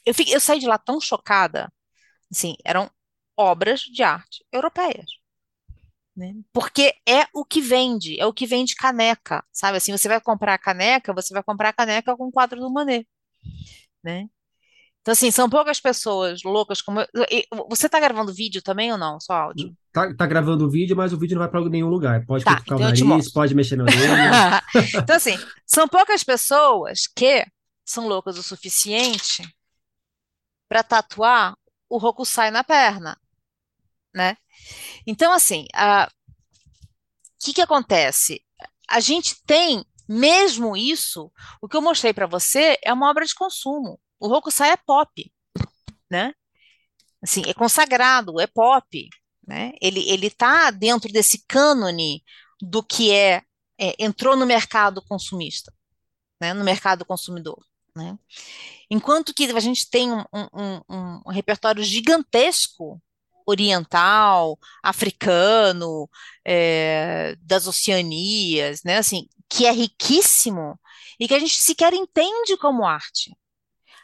[0.08, 1.72] eu, fiquei, eu saí de lá tão chocada,
[2.32, 2.90] assim, eram
[3.36, 5.06] obras de arte europeias.
[6.16, 6.34] Né?
[6.54, 9.78] Porque é o que vende, é o que vende caneca, sabe?
[9.78, 13.06] Assim, você vai comprar caneca, você vai comprar caneca com o quadro do Manet,
[14.04, 14.28] né?
[15.08, 17.08] Então, assim, são poucas pessoas loucas como eu.
[17.70, 19.22] Você está gravando vídeo também ou não?
[19.22, 19.74] Só áudio?
[19.90, 22.26] Tá, tá gravando vídeo, mas o vídeo não vai para nenhum lugar.
[22.26, 24.04] Pode tá, então o nariz, pode mexer no dedo.
[25.02, 27.46] então, assim, são poucas pessoas que
[27.86, 29.48] são loucas o suficiente
[30.68, 31.56] para tatuar
[31.90, 33.18] o Hokusai na perna,
[34.14, 34.36] né?
[35.08, 38.44] Então, assim, o que que acontece?
[38.90, 43.34] A gente tem, mesmo isso, o que eu mostrei para você é uma obra de
[43.34, 43.98] consumo.
[44.20, 45.32] O Hokusai é pop,
[46.10, 46.34] né?
[47.22, 49.10] Assim, é consagrado, é pop,
[49.48, 49.74] né?
[49.82, 52.24] Ele, ele tá dentro desse cânone
[52.62, 53.44] do que é,
[53.80, 55.74] é entrou no mercado consumista,
[56.42, 56.54] né?
[56.54, 57.64] No mercado consumidor,
[57.96, 58.18] né?
[58.90, 63.02] Enquanto que a gente tem um, um, um, um repertório gigantesco
[63.48, 66.10] oriental, africano,
[66.46, 70.78] é, das Oceanias, né, assim, que é riquíssimo
[71.18, 73.32] e que a gente sequer entende como arte.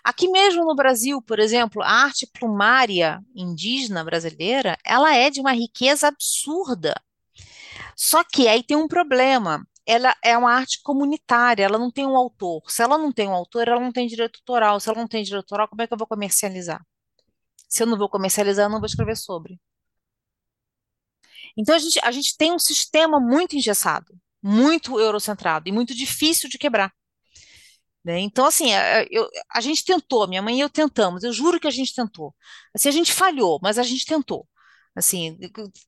[0.04, 5.54] Aqui mesmo no Brasil, por exemplo, a arte plumária indígena brasileira, ela é de uma
[5.54, 6.94] riqueza absurda.
[7.96, 12.16] Só que aí tem um problema ela é uma arte comunitária, ela não tem um
[12.16, 12.64] autor.
[12.72, 14.80] Se ela não tem um autor, ela não tem direito autoral.
[14.80, 16.86] Se ela não tem direito autoral, como é que eu vou comercializar?
[17.68, 19.60] Se eu não vou comercializar, eu não vou escrever sobre.
[21.58, 26.50] Então a gente, a gente tem um sistema muito engessado, muito eurocentrado e muito difícil
[26.50, 26.92] de quebrar.
[28.04, 28.20] Né?
[28.20, 31.68] Então, assim, a, eu, a gente tentou, minha mãe e eu tentamos, eu juro que
[31.68, 32.36] a gente tentou.
[32.76, 34.48] Assim, a gente falhou, mas a gente tentou.
[34.96, 35.40] Assim,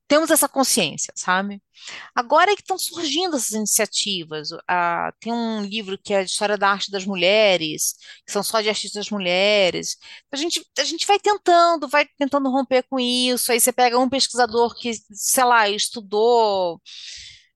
[0.08, 1.62] temos essa consciência, sabe?
[2.14, 4.48] Agora é que estão surgindo essas iniciativas.
[4.68, 7.94] Ah, tem um livro que é de História da Arte das Mulheres,
[8.26, 9.96] que são só de artistas mulheres.
[10.32, 13.52] A gente, a gente vai tentando, vai tentando romper com isso.
[13.52, 16.80] Aí você pega um pesquisador que, sei lá, estudou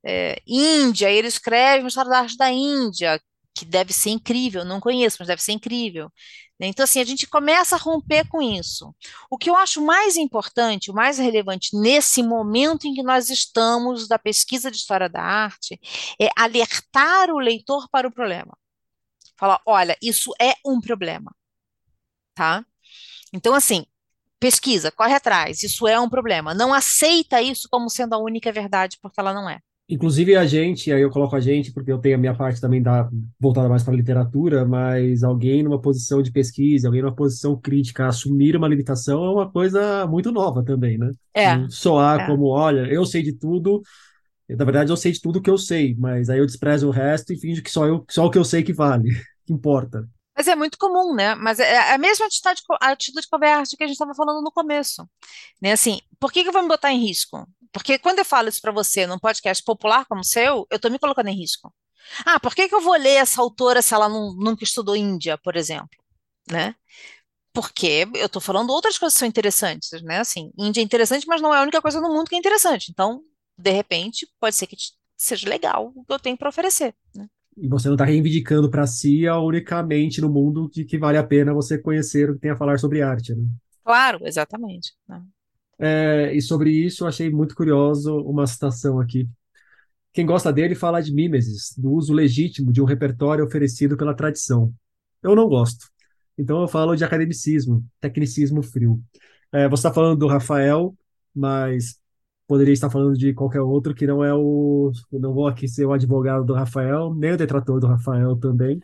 [0.04, 3.20] é, Índia, ele escreve uma história da arte da Índia,
[3.60, 6.10] que deve ser incrível, não conheço, mas deve ser incrível.
[6.58, 6.66] Né?
[6.66, 8.94] Então, assim, a gente começa a romper com isso.
[9.30, 14.08] O que eu acho mais importante, o mais relevante nesse momento em que nós estamos
[14.08, 15.78] da pesquisa de história da arte,
[16.20, 18.56] é alertar o leitor para o problema.
[19.38, 21.34] Falar, olha, isso é um problema,
[22.34, 22.64] tá?
[23.32, 23.86] Então, assim,
[24.38, 26.54] pesquisa, corre atrás, isso é um problema.
[26.54, 29.60] Não aceita isso como sendo a única verdade, porque ela não é.
[29.90, 32.80] Inclusive a gente, aí eu coloco a gente, porque eu tenho a minha parte também
[32.80, 37.60] da, voltada mais para a literatura, mas alguém numa posição de pesquisa, alguém numa posição
[37.60, 41.10] crítica, assumir uma limitação é uma coisa muito nova também, né?
[41.34, 41.68] É.
[41.68, 42.26] Soar é.
[42.26, 43.82] como, olha, eu sei de tudo,
[44.48, 47.32] na verdade eu sei de tudo que eu sei, mas aí eu desprezo o resto
[47.32, 49.08] e finjo que só, eu, só o que eu sei que vale,
[49.44, 50.08] que importa.
[50.36, 51.34] Mas é muito comum, né?
[51.34, 54.52] Mas é, é a mesma atitude, atitude de conversa que a gente estava falando no
[54.52, 55.04] começo.
[55.60, 55.72] Né?
[55.72, 57.46] Assim, por que, que eu vou me botar em risco?
[57.72, 60.90] Porque quando eu falo isso para você num podcast popular como o seu, eu estou
[60.90, 61.72] me colocando em risco.
[62.24, 65.38] Ah, por que, que eu vou ler essa autora se ela não, nunca estudou Índia,
[65.38, 65.88] por exemplo?
[66.50, 66.74] Né?
[67.52, 70.18] Porque eu estou falando outras coisas que são interessantes, né?
[70.18, 72.90] Assim, Índia é interessante, mas não é a única coisa no mundo que é interessante.
[72.90, 73.22] Então,
[73.58, 74.76] de repente, pode ser que
[75.16, 76.94] seja legal o que eu tenho para oferecer.
[77.14, 77.26] Né?
[77.56, 81.26] E você não está reivindicando para si a unicamente no mundo de que vale a
[81.26, 83.44] pena você conhecer o que tem a falar sobre arte, né?
[83.84, 84.92] Claro, exatamente.
[85.08, 85.22] Né?
[85.80, 89.28] É, e sobre isso, eu achei muito curioso uma citação aqui.
[90.12, 94.74] Quem gosta dele fala de mimesis, do uso legítimo de um repertório oferecido pela tradição.
[95.22, 95.86] Eu não gosto.
[96.36, 99.00] Então eu falo de academicismo, tecnicismo frio.
[99.52, 100.94] É, você está falando do Rafael,
[101.34, 101.98] mas
[102.46, 104.90] poderia estar falando de qualquer outro que não é o.
[105.12, 108.80] não vou aqui ser o advogado do Rafael, nem o detrator do Rafael também.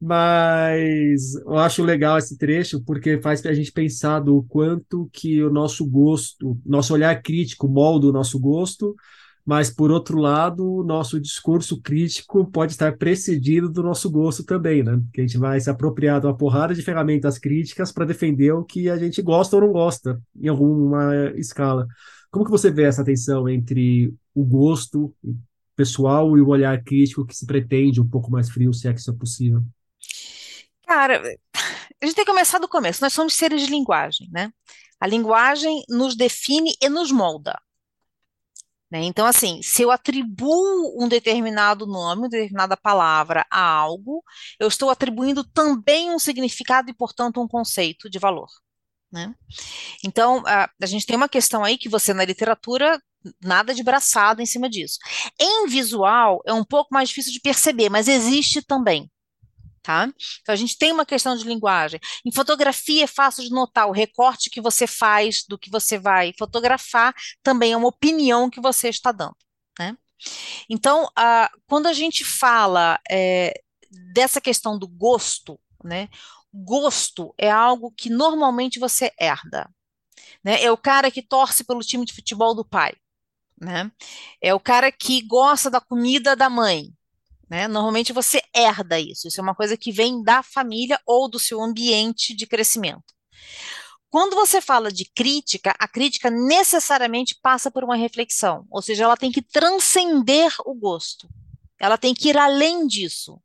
[0.00, 5.50] Mas eu acho legal esse trecho porque faz a gente pensar do quanto que o
[5.50, 8.94] nosso gosto, nosso olhar crítico molda o nosso gosto,
[9.44, 14.82] mas por outro lado, o nosso discurso crítico pode estar precedido do nosso gosto também,
[14.82, 15.00] né?
[15.12, 18.64] Que a gente vai se apropriar de uma porrada de ferramentas críticas para defender o
[18.64, 21.86] que a gente gosta ou não gosta, em alguma escala.
[22.28, 25.14] Como que você vê essa tensão entre o gosto
[25.76, 28.98] pessoal e o olhar crítico que se pretende um pouco mais frio, se é que
[29.00, 29.62] isso é possível?
[30.86, 31.20] Cara,
[32.00, 33.02] a gente tem que começar do começo.
[33.02, 34.52] Nós somos seres de linguagem, né?
[35.00, 37.58] A linguagem nos define e nos molda.
[38.90, 39.02] Né?
[39.02, 44.22] Então, assim, se eu atribuo um determinado nome, uma determinada palavra a algo,
[44.60, 48.48] eu estou atribuindo também um significado e, portanto, um conceito de valor.
[49.10, 49.34] Né?
[50.04, 53.00] Então, a, a gente tem uma questão aí que você, na literatura,
[53.42, 54.98] nada de braçada em cima disso.
[55.38, 59.10] Em visual, é um pouco mais difícil de perceber, mas existe também.
[59.86, 60.12] Tá?
[60.42, 62.00] Então a gente tem uma questão de linguagem.
[62.24, 66.34] Em fotografia é fácil de notar o recorte que você faz do que você vai
[66.36, 69.36] fotografar, também é uma opinião que você está dando.
[69.78, 69.96] Né?
[70.68, 71.08] Então,
[71.68, 73.54] quando a gente fala é,
[74.12, 76.08] dessa questão do gosto, né,
[76.52, 79.72] gosto é algo que normalmente você herda.
[80.42, 80.64] Né?
[80.64, 82.92] É o cara que torce pelo time de futebol do pai.
[83.60, 83.88] Né?
[84.42, 86.92] É o cara que gosta da comida da mãe.
[87.48, 87.68] Né?
[87.68, 91.62] Normalmente você herda isso, isso é uma coisa que vem da família ou do seu
[91.62, 93.14] ambiente de crescimento.
[94.08, 99.16] Quando você fala de crítica, a crítica necessariamente passa por uma reflexão, ou seja, ela
[99.16, 101.28] tem que transcender o gosto,
[101.78, 103.40] ela tem que ir além disso.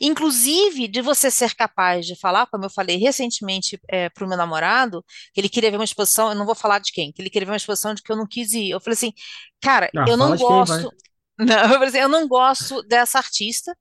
[0.00, 4.36] Inclusive, de você ser capaz de falar, como eu falei recentemente é, para o meu
[4.36, 7.30] namorado, que ele queria ver uma exposição, eu não vou falar de quem, que ele
[7.30, 8.70] queria ver uma exposição de que eu não quis ir.
[8.70, 9.12] Eu falei assim,
[9.60, 10.90] cara, ah, eu não gosto.
[11.38, 13.76] Não, eu, não gosto dessa artista,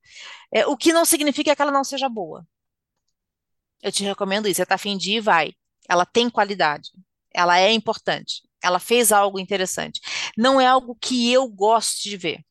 [0.53, 2.45] é, o que não significa que ela não seja boa.
[3.81, 4.57] Eu te recomendo isso.
[4.57, 5.53] Você está afim de ir, vai.
[5.87, 6.89] Ela tem qualidade.
[7.33, 8.47] Ela é importante.
[8.61, 10.01] Ela fez algo interessante.
[10.37, 12.45] Não é algo que eu gosto de ver.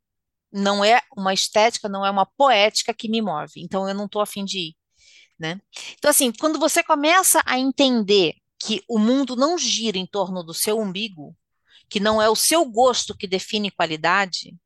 [0.52, 3.60] Não é uma estética, não é uma poética que me move.
[3.60, 4.76] Então eu não estou afim de ir.
[5.38, 5.60] Né?
[5.98, 10.54] Então, assim, quando você começa a entender que o mundo não gira em torno do
[10.54, 11.36] seu umbigo,
[11.90, 14.56] que não é o seu gosto que define qualidade,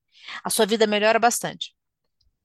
[0.43, 1.75] a sua vida melhora bastante.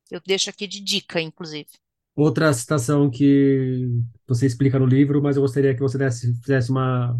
[0.09, 1.67] Eu deixo aqui de dica, inclusive.
[2.15, 3.89] Outra citação que
[4.27, 7.19] você explica no livro, mas eu gostaria que você desse, fizesse uma,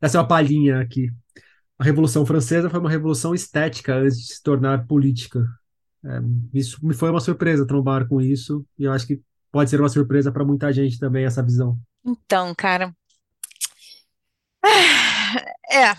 [0.00, 1.10] desse uma palhinha aqui.
[1.78, 5.44] A Revolução Francesa foi uma revolução estética antes de se tornar política.
[6.04, 6.20] É,
[6.52, 9.88] isso me foi uma surpresa trombar com isso, e eu acho que pode ser uma
[9.88, 11.78] surpresa para muita gente também essa visão.
[12.04, 12.94] Então, cara.
[15.70, 15.94] É,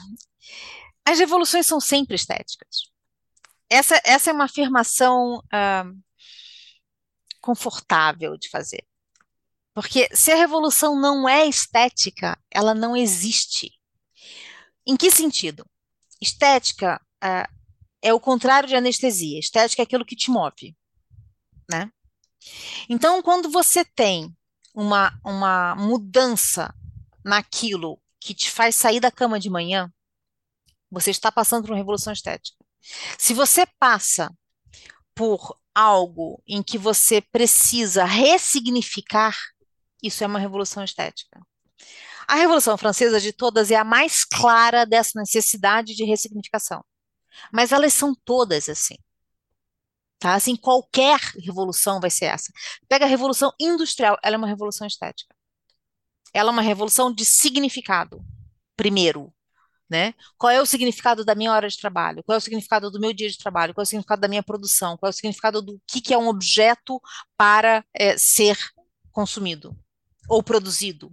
[1.06, 2.90] As revoluções são sempre estéticas.
[3.70, 6.04] Essa, essa é uma afirmação uh,
[7.42, 8.86] confortável de fazer.
[9.74, 13.72] Porque se a revolução não é estética, ela não existe.
[14.88, 15.66] Em que sentido?
[16.22, 17.52] Estética uh,
[18.02, 19.40] é o contrário de anestesia.
[19.40, 20.76] Estética é aquilo que te move,
[21.70, 21.92] né?
[22.88, 24.36] Então, quando você tem
[24.74, 26.74] uma, uma mudança
[27.24, 29.92] naquilo que te faz sair da cama de manhã,
[30.90, 32.65] você está passando por uma revolução estética.
[33.18, 34.30] Se você passa
[35.14, 39.36] por algo em que você precisa ressignificar,
[40.02, 41.40] isso é uma revolução estética.
[42.28, 46.84] A Revolução Francesa de todas é a mais clara dessa necessidade de ressignificação.
[47.54, 48.96] Mas elas são todas assim.
[50.18, 50.34] Tá?
[50.34, 52.52] Assim, qualquer revolução vai ser essa.
[52.88, 55.36] Pega a Revolução Industrial, ela é uma revolução estética.
[56.34, 58.24] Ela é uma revolução de significado,
[58.76, 59.34] primeiro.
[59.88, 60.16] Né?
[60.38, 62.24] Qual é o significado da minha hora de trabalho?
[62.24, 63.74] Qual é o significado do meu dia de trabalho?
[63.74, 64.98] Qual é o significado da minha produção?
[64.98, 67.00] Qual é o significado do que, que é um objeto
[67.38, 68.58] para é, ser
[69.12, 69.78] consumido
[70.28, 71.12] ou produzido?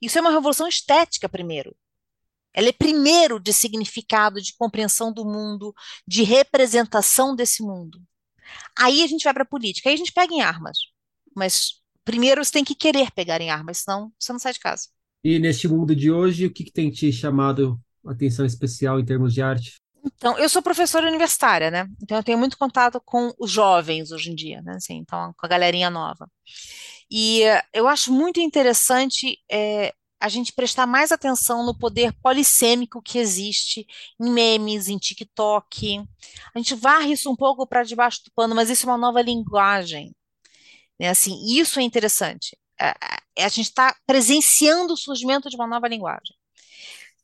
[0.00, 1.76] Isso é uma revolução estética, primeiro.
[2.54, 5.74] Ela é primeiro de significado, de compreensão do mundo,
[6.06, 8.00] de representação desse mundo.
[8.78, 10.78] Aí a gente vai para a política, aí a gente pega em armas.
[11.34, 14.88] Mas primeiro você tem que querer pegar em armas, senão você não sai de casa.
[15.24, 19.32] E neste mundo de hoje, o que, que tem te chamado atenção especial em termos
[19.32, 19.80] de arte?
[20.04, 21.88] Então, eu sou professora universitária, né?
[22.02, 24.74] Então eu tenho muito contato com os jovens hoje em dia, né?
[24.74, 26.28] Assim, então, com a galerinha nova.
[27.10, 33.18] E eu acho muito interessante é, a gente prestar mais atenção no poder polissêmico que
[33.18, 33.86] existe
[34.20, 36.02] em memes, em TikTok.
[36.54, 39.22] A gente varre isso um pouco para debaixo do pano, mas isso é uma nova
[39.22, 40.14] linguagem.
[40.98, 41.08] Né?
[41.08, 42.56] Assim, isso é interessante.
[42.78, 46.34] A, a, a gente está presenciando o surgimento de uma nova linguagem.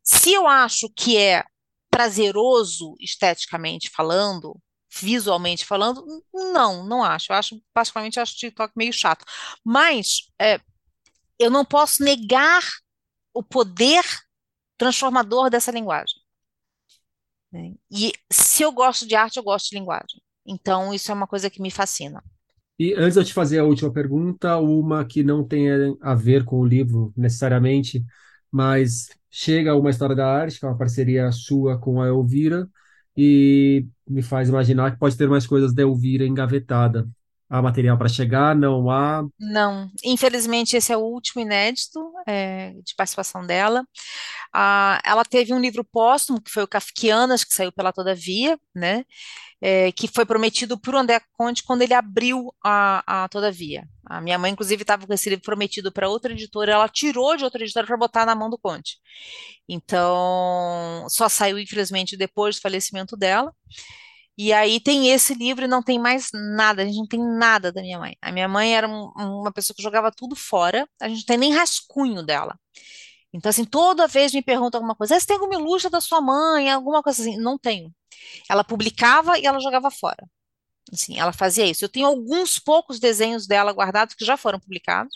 [0.02, 1.44] Se eu acho que é
[1.90, 4.56] prazeroso esteticamente falando,
[4.92, 7.32] visualmente falando, não, não acho.
[7.32, 9.24] Eu acho, particularmente, acho o TikTok meio chato.
[9.64, 10.60] Mas é,
[11.38, 12.62] eu não posso negar
[13.34, 14.04] o poder
[14.76, 16.16] transformador dessa linguagem.
[17.52, 17.74] Né?
[17.90, 20.20] E se eu gosto de arte, eu gosto de linguagem.
[20.46, 22.22] Então, isso é uma coisa que me fascina.
[22.78, 25.68] E antes de eu te fazer a última pergunta, uma que não tem
[26.00, 28.02] a ver com o livro necessariamente,
[28.50, 32.69] mas chega uma história da arte, que é uma parceria sua com a Elvira,
[33.16, 37.09] e me faz imaginar que pode ter mais coisas da Elvira engavetada.
[37.50, 38.54] Há material para chegar?
[38.54, 39.24] Não há?
[39.36, 43.84] Não, infelizmente esse é o último inédito é, de participação dela.
[44.52, 49.04] Ah, ela teve um livro póstumo, que foi o Kafkianas, que saiu pela Todavia, né?
[49.60, 53.84] É, que foi prometido por André Conte quando ele abriu a, a Todavia.
[54.06, 57.44] A minha mãe, inclusive, estava com esse livro prometido para outra editora, ela tirou de
[57.44, 58.98] outra editora para botar na mão do Conte.
[59.68, 63.52] Então, só saiu, infelizmente, depois do falecimento dela.
[64.42, 67.70] E aí tem esse livro e não tem mais nada, a gente não tem nada
[67.70, 68.16] da minha mãe.
[68.22, 71.37] A minha mãe era um, uma pessoa que jogava tudo fora, a gente não tem
[71.37, 72.59] nem rascunho dela.
[73.35, 76.22] Então, assim, toda vez me pergunta alguma coisa, ah, você tem alguma ilustra da sua
[76.22, 77.37] mãe, alguma coisa assim?
[77.37, 77.94] Não tenho.
[78.48, 80.26] Ela publicava e ela jogava fora.
[80.92, 81.85] Assim, ela fazia isso.
[81.85, 85.14] Eu tenho alguns poucos desenhos dela guardados que já foram publicados,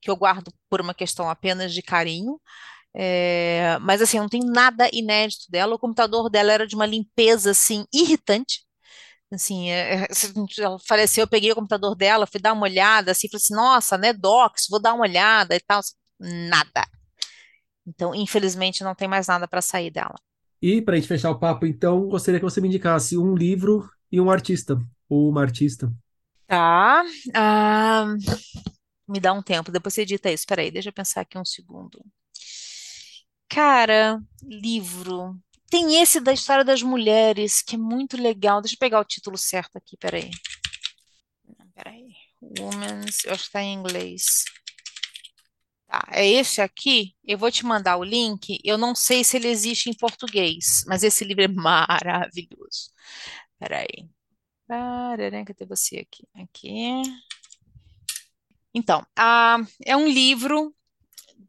[0.00, 2.40] que eu guardo por uma questão apenas de carinho.
[2.98, 5.74] É, mas assim, não tem nada inédito dela.
[5.74, 8.64] O computador dela era de uma limpeza assim irritante.
[9.30, 10.08] Assim, é, é
[10.58, 13.98] ela faleceu, eu peguei o computador dela, fui dar uma olhada, assim, falei assim, nossa,
[13.98, 15.80] né, Docs, vou dar uma olhada e tal.
[16.18, 16.86] Nada.
[17.86, 20.14] Então, infelizmente, não tem mais nada para sair dela.
[20.62, 23.88] E para a gente fechar o papo, então, gostaria que você me indicasse um livro
[24.10, 25.92] e um artista, ou uma artista.
[26.46, 27.04] Tá.
[27.28, 28.16] Uh,
[29.06, 30.46] me dá um tempo, depois você edita isso.
[30.46, 32.00] Peraí, deixa eu pensar aqui um segundo.
[33.56, 35.34] Cara, livro.
[35.70, 38.60] Tem esse da história das mulheres, que é muito legal.
[38.60, 40.30] Deixa eu pegar o título certo aqui, peraí.
[41.74, 42.12] Peraí.
[42.42, 44.44] Women's, eu acho que está em inglês.
[45.86, 47.14] Tá, é esse aqui.
[47.24, 48.60] Eu vou te mandar o link.
[48.62, 52.92] Eu não sei se ele existe em português, mas esse livro é maravilhoso.
[53.58, 54.06] Peraí.
[54.68, 56.28] Cadê você aqui?
[56.34, 57.02] Aqui.
[58.74, 60.76] Então, ah, é um livro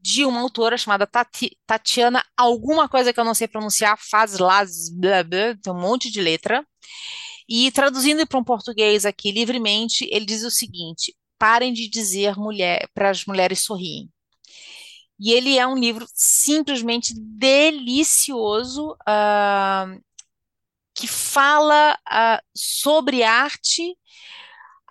[0.01, 4.89] de uma autora chamada Tati, Tatiana, alguma coisa que eu não sei pronunciar, faz las,
[4.89, 6.65] blá, blá, tem um monte de letra.
[7.49, 12.89] E traduzindo para um português aqui livremente, ele diz o seguinte: parem de dizer mulher
[12.93, 14.09] para as mulheres sorriem.
[15.19, 20.01] E ele é um livro simplesmente delicioso, uh,
[20.93, 23.95] que fala uh, sobre arte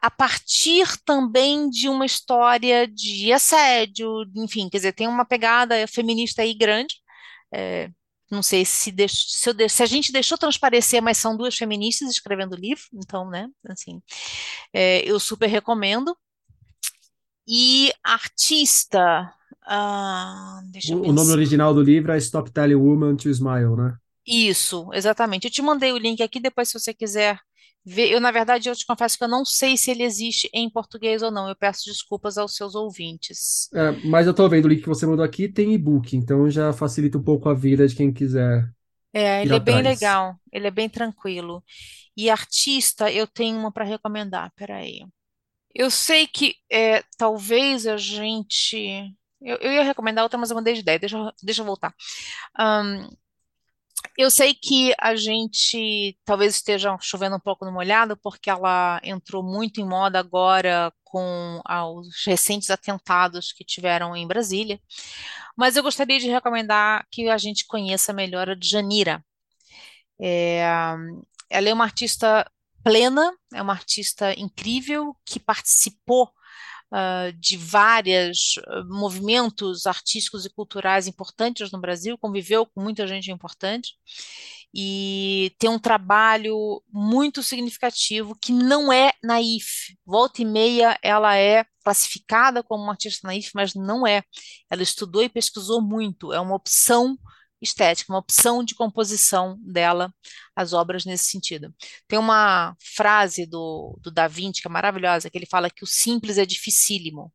[0.00, 6.42] a partir também de uma história de assédio, enfim, quer dizer, tem uma pegada feminista
[6.42, 6.94] aí grande.
[7.52, 7.90] É,
[8.30, 12.52] não sei se, se, eu, se, a gente deixou transparecer, mas são duas feministas escrevendo
[12.52, 14.02] o livro, então, né, assim,
[14.72, 16.16] é, eu super recomendo.
[17.48, 19.32] E artista,
[19.64, 23.96] ah, o, o nome original do livro é Stop Telling Woman to Smile, né?
[24.26, 25.44] Isso, exatamente.
[25.44, 27.38] Eu te mandei o link aqui, depois se você quiser
[27.86, 28.10] ver.
[28.10, 31.22] Eu, na verdade, eu te confesso que eu não sei se ele existe em português
[31.22, 31.48] ou não.
[31.48, 33.68] Eu peço desculpas aos seus ouvintes.
[33.72, 36.72] É, mas eu tô vendo o link que você mandou aqui, tem e-book, então já
[36.72, 38.68] facilita um pouco a vida de quem quiser.
[39.12, 41.64] É, ele é bem legal, ele é bem tranquilo.
[42.16, 45.04] E artista, eu tenho uma para recomendar, peraí.
[45.74, 49.12] Eu sei que é, talvez a gente.
[49.40, 51.94] Eu, eu ia recomendar outra, mas eu mandei de ideia, deixa, deixa eu voltar.
[54.18, 59.42] Eu sei que a gente talvez esteja chovendo um pouco no molhado, porque ela entrou
[59.42, 61.60] muito em moda agora com
[61.94, 64.80] os recentes atentados que tiveram em Brasília.
[65.56, 69.22] Mas eu gostaria de recomendar que a gente conheça melhor a Djanira.
[70.20, 70.62] É,
[71.50, 72.50] ela é uma artista
[72.82, 76.30] plena, é uma artista incrível que participou
[76.92, 78.54] uh, de vários
[78.88, 83.94] movimentos artísticos e culturais importantes no Brasil, conviveu com muita gente importante
[84.78, 89.96] e tem um trabalho muito significativo que não é naif.
[90.04, 94.22] Volta e meia ela é classificada como uma artista naif, mas não é.
[94.70, 97.16] Ela estudou e pesquisou muito, é uma opção
[97.60, 100.12] estética, uma opção de composição dela,
[100.54, 101.74] as obras nesse sentido.
[102.06, 105.86] Tem uma frase do, do Da Vinci que é maravilhosa, que ele fala que o
[105.86, 107.32] simples é dificílimo.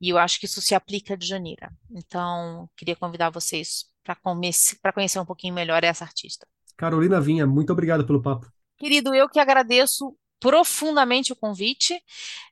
[0.00, 1.72] E eu acho que isso se aplica de Janira.
[1.90, 6.46] Então, queria convidar vocês para conhecer um pouquinho melhor essa artista.
[6.76, 8.50] Carolina Vinha, muito obrigado pelo papo.
[8.76, 11.98] Querido, eu que agradeço profundamente o convite.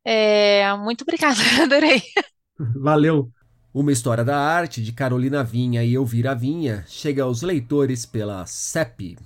[0.05, 2.03] É, muito obrigada, adorei.
[2.59, 3.31] Valeu.
[3.75, 9.17] Uma História da Arte, de Carolina Vinha e Elvira Vinha, chega aos leitores pela CEP.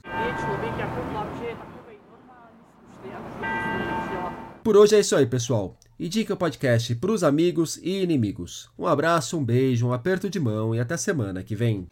[4.62, 5.76] Por hoje é isso aí, pessoal.
[5.99, 8.70] Indique o podcast para os amigos e inimigos.
[8.78, 11.88] Um abraço, um beijo, um aperto de mão e até semana que vem.